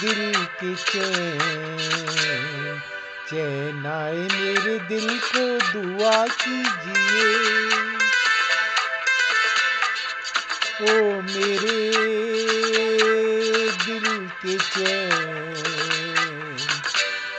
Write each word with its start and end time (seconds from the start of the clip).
दिल 0.00 0.34
के 0.60 0.74
चैन 3.28 3.86
आए 3.86 4.22
मेरे 4.32 4.78
दिल 4.88 5.08
को 5.18 5.44
दुआ 5.72 6.26
कीजिए। 6.26 7.28
ओ 10.82 10.94
मेरे 11.22 11.78
दिल 13.84 14.06
के 14.42 14.54
चैन 14.58 15.14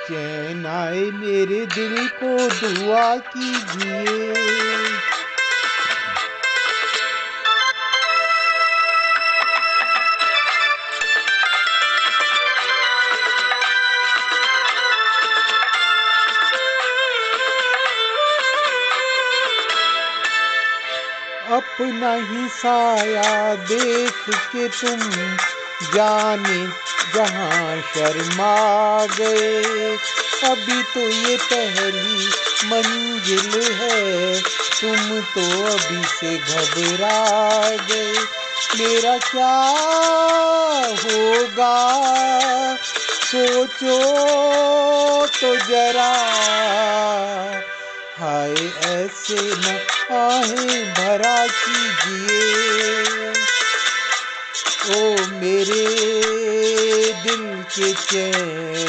चैन 0.07 0.65
आए 0.65 1.03
मेरे 1.11 1.65
दिल 1.65 2.07
को 2.23 2.31
दुआ 2.59 3.15
कीजिए। 3.17 4.84
अपना 22.05 22.41
ही 22.41 22.49
साया 22.49 23.55
देख 23.55 24.29
के 24.29 24.67
तुम 24.67 24.99
जाने 25.93 26.67
जहाँ 27.15 27.81
शर्मा 27.81 29.05
गए। 29.05 29.97
अभी 30.51 30.83
तो 30.83 30.99
ये 30.99 31.37
पहली 31.37 32.27
मंजिल 32.65 33.73
है, 33.73 34.41
तुम 34.81 35.19
तो 35.19 35.63
अभी 35.65 36.03
से 36.03 36.37
घबरा 36.37 37.69
गए। 37.69 38.13
मेरा 38.75 39.17
क्या 39.17 39.57
होगा? 41.03 41.77
सोचो 43.31 43.97
तो 45.25 45.55
जरा। 45.55 46.13
हाय 48.19 48.53
ऐसे 48.93 49.37
न 49.39 49.79
आहें 50.11 50.93
भरा 50.93 51.47
कीजिए। 51.47 52.45
ओ 54.95 55.15
मेरे 55.31 55.85
दिल 57.23 57.63
के 57.75 57.93
चैन। 57.93 58.84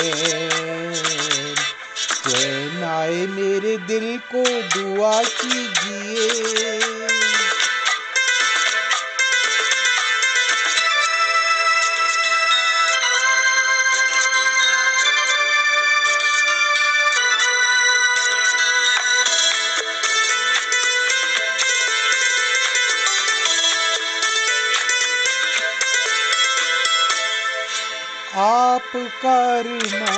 करना 29.05 30.12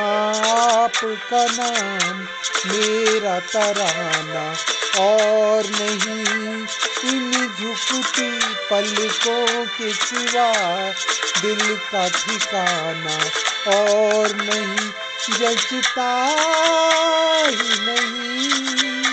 आपका 0.82 1.44
नाम 1.44 2.18
मेरा 2.66 3.38
तराना 3.38 4.44
और 5.00 5.66
नहीं, 5.70 6.66
इन 7.12 7.30
झुकती 7.60 8.30
पलकों 8.70 9.66
के 9.66 9.92
सिवा 9.92 10.52
दिल 11.42 11.76
का 11.76 12.08
ठिकाना 12.08 13.18
और 13.76 14.34
नहीं, 14.36 14.90
जचता 15.38 16.10
ही 17.46 17.70
नहीं, 17.86 19.04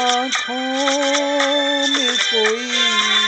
आँखों 0.00 0.54
में 1.88 2.16
कोई 2.16 3.21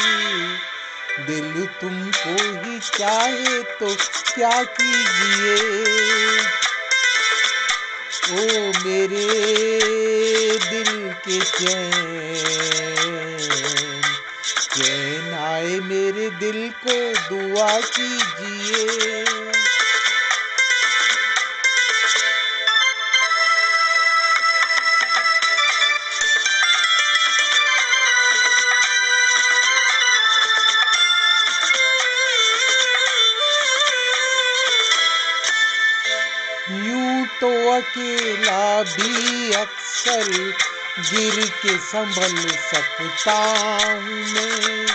दिल 1.20 1.66
तुमको 1.80 2.32
ही 2.32 2.78
चाहे 2.80 3.62
तो 3.62 3.94
क्या 4.34 4.62
कीजिए? 4.64 5.54
ओ 8.30 8.72
मेरे 8.84 9.26
दिल 10.70 11.12
के 11.12 11.40
चैन 11.40 11.90
चैन 14.74 15.34
आए 15.34 15.78
मेरे 15.80 16.30
दिल 16.30 16.72
को 16.86 16.96
दुआ 17.28 17.80
कीजिए। 17.80 19.23
यूँ 36.70 37.26
तो 37.40 37.72
अकेला 37.72 38.82
भी 38.82 39.52
अक्सर 39.52 40.54
गिर 40.98 41.46
के 41.46 41.78
संभल 41.78 42.50
सकता 42.50 43.32
हूँ 43.32 44.32
मैं। 44.32 44.86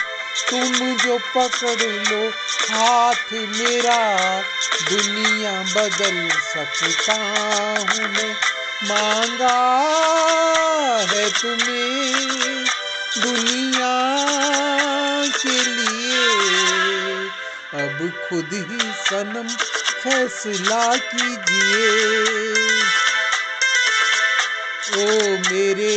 तुम 0.50 0.96
जो 0.96 1.18
पकड़ 1.18 1.81
लो, 1.81 2.30
हाथ 2.72 3.34
मेरा, 3.34 4.41
दुनिया 4.90 5.52
बदल 5.52 6.30
सकता 6.30 7.13
हूँ 7.13 8.07
मैं। 8.07 8.34
मांगा 8.84 9.57
है 11.12 11.30
तुम्हें 11.30 12.66
दुनिया 13.18 13.96
के 15.38 15.63
लिए। 15.63 16.28
अब 17.74 18.12
खुद 18.30 18.50
ही 18.53 18.91
सनम 18.91 19.66
फैसला 20.04 20.84
कीजिए। 20.96 21.88
ओ 24.98 25.08
मेरे 25.48 25.96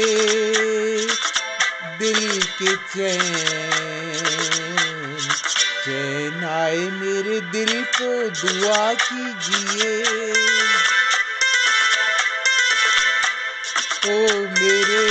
दिल 1.99 2.43
के 2.59 2.73
चैन 2.95 3.23
चैन 5.85 6.45
आए 6.45 6.83
मेरे 6.99 7.41
दिल 7.53 7.73
को 7.97 8.11
दुआ 8.41 8.85
कीजिए। 9.03 9.93
ओ 14.05 14.17
मेरे 14.59 15.07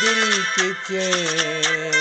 दिल 0.00 0.22
के 0.54 0.68
चैन 0.88 1.95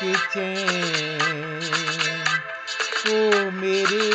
के 0.00 0.12
चैन 0.32 1.62
ओ 3.08 3.10
मेरे 3.50 4.06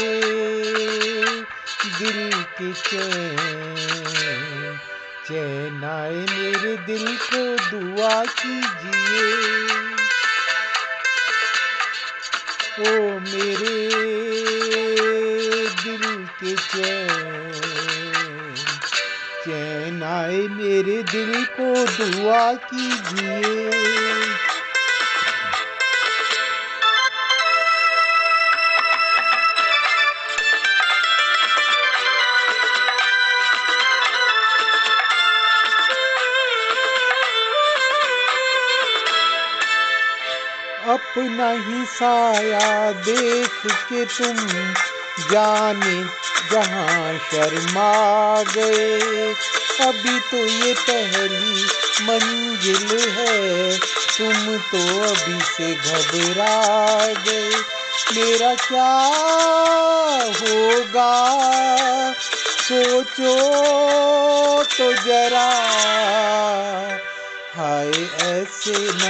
दिल 2.00 2.20
के 2.58 2.70
चैन। 2.74 4.78
चैन 5.28 5.84
आए 5.86 6.20
मेरे 6.32 6.74
दिल 6.88 7.06
को 7.24 7.42
दुआ 7.70 8.16
कीजिए, 8.40 9.26
ओ 12.80 12.82
मेरे 13.20 13.78
दिल 15.84 16.04
के 16.40 16.52
चैन। 16.56 18.54
चैन 19.46 19.98
आए 20.04 20.42
मेरे 20.52 20.98
दिल 21.12 21.32
को 21.60 21.70
दुआ 21.98 22.44
कीजिए। 22.54 24.23
अपना 40.94 41.50
ही 41.50 41.86
साया 41.86 42.92
देख 42.92 43.51
के 43.66 44.06
तुम 44.06 44.48
जाने 45.31 46.04
जहाँ 46.51 47.18
शर्मा 47.18 48.44
गए। 48.44 49.34
अभी 49.88 50.19
तो 50.19 50.38
ये 50.38 50.74
पहली 50.74 51.63
मंजिल 52.01 53.10
है। 53.10 53.78
तुम 54.18 54.57
तो 54.57 55.01
अभी 55.01 55.40
से 55.42 55.74
घबरा 55.74 57.06
गए। 57.07 57.50
मेरा 58.16 58.54
क्या 58.56 59.00
होगा? 60.42 61.13
सोचो 62.68 63.34
तो 64.63 64.94
जरा। 64.94 65.54
हाय, 67.56 67.90
ऐसे 68.22 68.72
न 68.72 69.02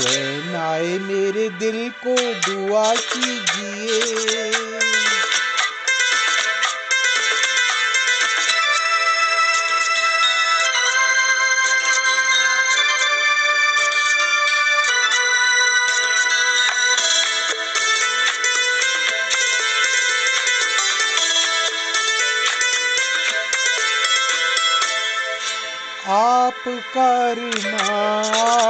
चैन 0.02 0.56
आए 0.56 0.98
मेरे 1.00 1.50
दिल 1.50 1.80
को 2.08 2.16
दुआ 2.48 2.94
कीजिए। 3.14 4.79
आपका 26.10 27.34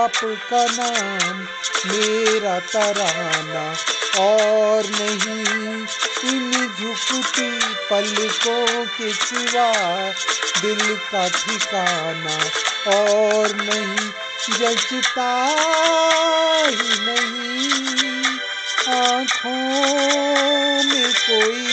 आपका 0.02 0.66
नाम 0.70 1.38
मेरा 1.86 2.60
तराना। 2.60 3.76
और 4.24 4.84
नहीं, 4.86 5.86
इन 6.32 6.52
झुकती 6.80 7.52
पलकों 7.90 8.86
के 8.86 9.14
सिवा 9.14 10.10
दिल 10.62 10.96
का 10.96 11.28
ठिकाना। 11.28 12.38
और 12.98 13.56
नहीं, 13.56 14.10
जचता 14.58 15.48
ही 16.68 17.00
नहीं, 17.00 18.24
आँखों 18.96 19.80
में 20.84 21.14
कोई 21.14 21.66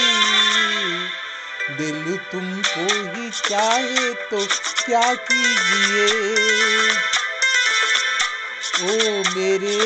दिल 1.76 2.16
तुमको 2.32 2.84
ही 3.12 3.30
चाहे 3.30 4.14
तो 4.30 4.46
क्या 4.84 5.14
कीजिए? 5.14 6.06
ओ 8.76 9.22
मेरे 9.36 9.76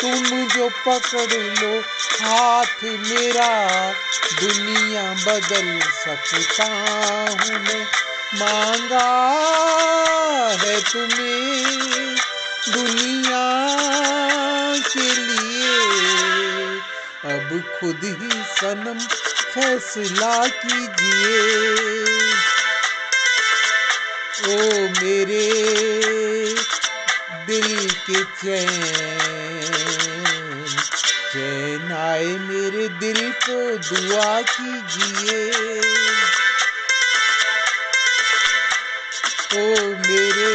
तुम 0.02 0.48
जो 0.48 0.70
पकड़ 0.70 1.34
लो, 1.34 1.80
हाथ 2.22 2.84
मेरा, 2.84 3.92
दुनिया 4.42 5.04
बदल 5.04 5.80
सकता 5.82 6.64
हूँ 6.64 7.60
मैं। 7.60 7.88
मांगा 8.36 9.32
है 10.62 10.82
तुम्हें 10.82 12.16
दुनिया 12.70 13.68
के 14.90 15.16
लिए। 15.16 15.80
अब 17.24 17.64
खुद 17.80 18.00
ही 18.04 18.44
सनम 18.44 19.00
फैसला 19.52 20.48
कीजिए। 20.48 22.01
ओ 24.42 24.54
मेरे 25.02 25.48
दिल 27.48 27.90
के 28.06 28.24
चैन 28.40 29.62
चैन 31.34 31.92
आए 31.94 32.32
मेरे 32.48 32.88
दिल 33.02 33.20
को 33.44 33.58
दुआ 33.78 34.32
कीजिए। 34.50 35.42
ओ 39.54 39.64
मेरे 40.08 40.54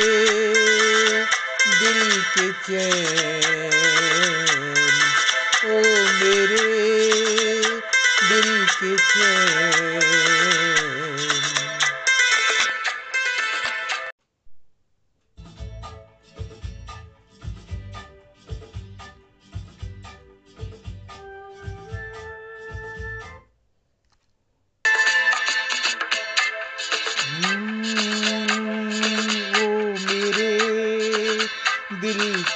दिल 1.81 2.01
के 2.35 2.47
चैन, 2.67 3.73
ओ 5.67 5.81
मेरे 6.21 6.67
दिल 8.29 8.51
के 8.75 8.93
चैन। 9.13 10.76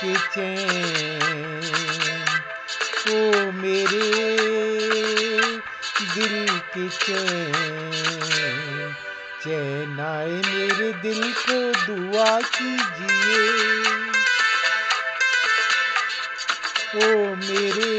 के 0.00 0.12
चैन 0.34 1.62
ओ 3.10 3.12
मेरे 3.52 4.08
दिल 6.14 6.34
के 6.74 6.84
चैन 6.88 8.94
चैन 9.42 10.00
आए 10.00 10.34
मेरे 10.46 10.88
दिल 11.02 11.20
को 11.42 11.58
दुआ 11.86 12.30
कीजिए। 12.56 13.42
ओ 16.96 16.98
मेरे 17.36 17.94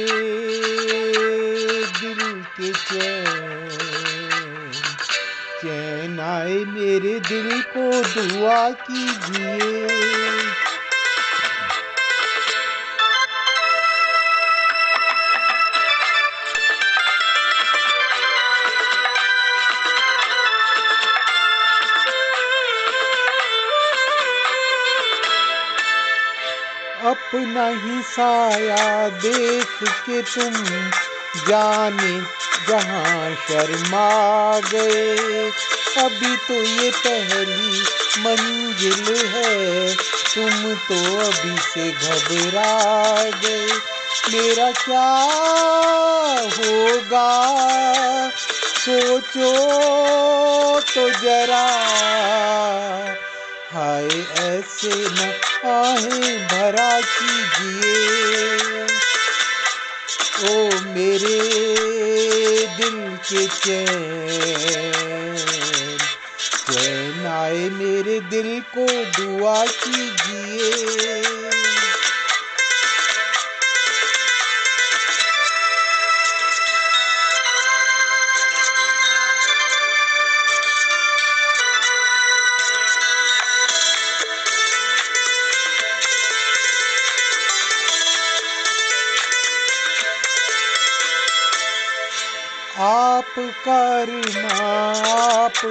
दिल 2.00 2.22
के 2.58 2.70
चैन 2.74 4.72
चैन 5.62 6.20
आए 6.20 6.58
मेरे 6.75 7.13
दिल 7.29 7.50
को 7.77 7.86
दुआ 8.13 8.62
कीजिए। 8.89 10.41
अपना 27.34 27.68
ही 27.68 28.02
साया 28.02 29.10
देख 29.10 29.84
के 29.84 30.22
तुम 30.22 30.54
जाने 31.50 32.20
जहाँ 32.68 33.36
शर्मा 33.36 34.60
गए। 34.60 35.52
अभी 35.98 36.36
तो 36.36 36.54
ये 36.54 36.92
पहली 36.92 37.82
मंजिल 38.18 39.28
है। 39.28 39.96
तुम 40.36 40.74
तो 40.74 41.18
अभी 41.18 41.58
से 41.58 41.92
घबरा 41.92 43.24
गए। 43.24 43.66
मेरा 44.34 44.72
क्या 44.72 45.12
होगा? 46.58 47.52
सोचो 48.86 49.52
तो 50.80 51.10
जरा। 51.10 51.91
हाय, 53.74 54.08
ऐसे 54.40 54.90
न 54.90 55.28
आहें 55.68 56.48
भरा 56.48 56.90
कीजिए 57.01 57.94
ओ 60.44 60.54
मेरे 60.96 61.38
दिल 62.78 62.98
के 63.30 63.46
चैन 63.48 65.38
चैन 66.72 67.25
आए 67.28 67.70
मेरे 67.80 68.20
दिल 68.30 68.60
को 68.75 68.88
दुआ 69.18 69.63
कीजिए 69.66 71.41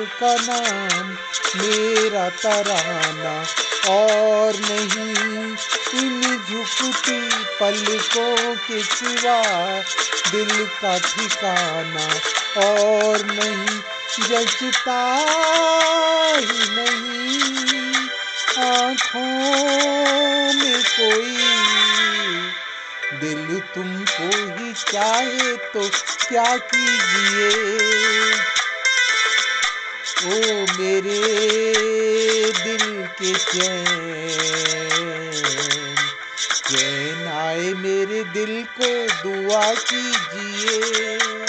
आपका 0.01 0.35
नाम 0.35 1.09
मेरा 1.57 2.29
तराना, 2.29 3.33
और 3.89 4.53
नहीं 4.57 5.57
इन 6.01 6.21
झुकती 6.51 7.21
पलकों 7.61 8.55
के 8.57 8.83
सिवा 8.83 9.41
दिल 10.31 10.65
का 10.67 10.99
ठिकाना, 10.99 12.07
और 12.67 13.27
नहीं 13.27 13.81
जचता 14.29 15.01
ही 16.37 16.71
नहीं 16.71 17.95
आँखों 18.67 19.25
में 20.55 20.83
कोई। 20.83 21.37
दिल 23.21 23.61
तुमको 23.75 24.31
ही 24.57 24.73
चाहे 24.73 25.53
तो 25.53 25.89
क्या 26.29 26.57
कीजिए? 26.57 27.51
ओ 30.21 30.29
मेरे 30.79 31.19
दिल 32.57 32.83
के 33.19 33.33
चैन 33.35 33.87
चैन 36.71 37.29
आए 37.29 37.73
मेरे 37.75 38.23
दिल 38.35 38.53
को 38.81 38.91
दुआ 39.23 39.63
कीजिए। 39.75 41.40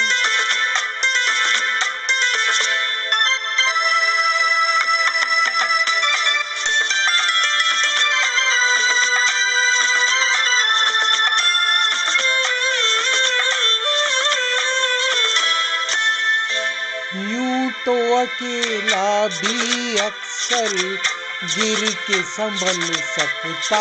अकेला 18.41 19.27
भी 19.27 19.98
अक्सर 19.98 20.98
गिर 21.43 21.91
के 21.91 22.24
संभल 22.24 22.93
सकता 22.93 23.77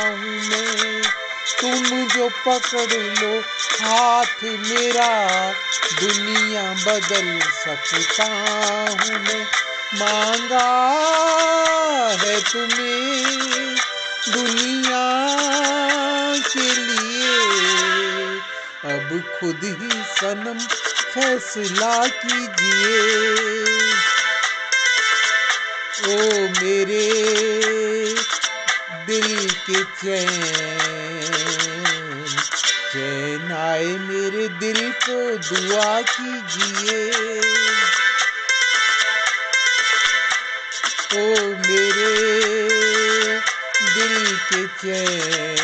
हूँ 0.00 0.48
मैं। 0.48 1.02
तुम 1.60 2.06
जो 2.06 2.28
पकड़ 2.28 2.92
लो 2.92 3.40
हाथ 3.86 4.44
मेरा, 4.44 5.52
दुनिया 6.00 6.72
बदल 6.72 7.40
सकता 7.40 8.24
हूँ 8.24 9.18
मैं। 9.18 9.44
मांगा 9.94 10.68
है 12.20 12.40
तुम्हें 12.40 13.74
दुनिया 14.28 15.06
के 16.38 16.74
लिए। 16.74 17.38
अब 18.84 19.22
खुद 19.40 19.60
ही 19.64 20.02
सनम 20.04 20.58
फैसला 21.12 22.06
कीजिए। 22.06 23.91
ओ 26.02 26.14
मेरे 26.62 27.04
दिल 29.06 29.50
के 29.50 29.84
चैन। 29.84 30.42
चैन 32.92 33.52
आए 33.52 33.84
मेरे 33.84 34.48
दिल 34.48 34.80
को 35.08 35.18
दुआ 35.36 36.02
कीजिए। 36.02 37.00
ओ 41.14 41.54
मेरे 41.66 42.12
दिल 43.94 44.36
के 44.36 44.66
चैन। 44.66 45.61